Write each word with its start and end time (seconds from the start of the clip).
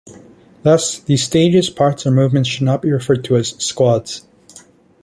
Thus, 0.63 0.97
these 0.97 1.21
stages, 1.21 1.69
parts, 1.69 2.07
or 2.07 2.09
movements 2.11 2.49
should 2.49 2.63
not 2.63 2.81
be 2.81 2.91
referred 2.91 3.23
to 3.25 3.35
as 3.35 3.49
"squads". 3.63 4.25